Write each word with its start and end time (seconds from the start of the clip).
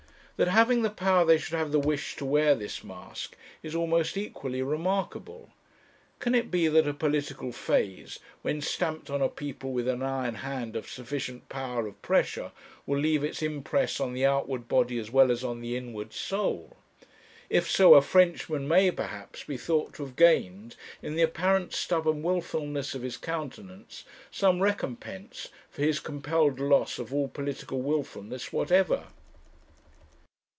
That 0.43 0.47
having 0.47 0.81
the 0.81 0.89
power 0.89 1.23
they 1.23 1.37
should 1.37 1.55
have 1.59 1.71
the 1.71 1.79
wish 1.79 2.15
to 2.15 2.25
wear 2.25 2.55
this 2.55 2.83
mask 2.83 3.37
is 3.61 3.75
almost 3.75 4.17
equally 4.17 4.63
remarkable. 4.63 5.51
Can 6.17 6.33
it 6.33 6.49
be 6.49 6.67
that 6.67 6.87
a 6.87 6.95
political 6.95 7.51
phase, 7.51 8.17
when 8.41 8.59
stamped 8.59 9.11
on 9.11 9.21
a 9.21 9.29
people 9.29 9.71
with 9.71 9.87
an 9.87 10.01
iron 10.01 10.33
hand 10.33 10.75
of 10.75 10.89
sufficient 10.89 11.47
power 11.47 11.85
of 11.85 12.01
pressure, 12.01 12.51
will 12.87 12.97
leave 12.97 13.23
its 13.23 13.43
impress 13.43 13.99
on 13.99 14.13
the 14.15 14.25
outward 14.25 14.67
body 14.67 14.97
as 14.97 15.11
well 15.11 15.29
as 15.31 15.43
on 15.43 15.61
the 15.61 15.77
inward 15.77 16.11
soul? 16.11 16.75
If 17.47 17.69
so, 17.69 17.93
a 17.93 18.01
Frenchman 18.01 18.67
may, 18.67 18.89
perhaps, 18.89 19.43
be 19.43 19.57
thought 19.57 19.93
to 19.93 20.05
have 20.05 20.15
gained 20.15 20.75
in 21.03 21.13
the 21.13 21.21
apparent 21.21 21.71
stubborn 21.71 22.23
wilfulness 22.23 22.95
of 22.95 23.03
his 23.03 23.15
countenance 23.17 24.05
some 24.31 24.59
recompense 24.59 25.49
for 25.69 25.83
his 25.83 25.99
compelled 25.99 26.59
loss 26.59 26.97
of 26.97 27.13
all 27.13 27.27
political 27.27 27.83
wilfulness 27.83 28.51
whatever. 28.51 29.05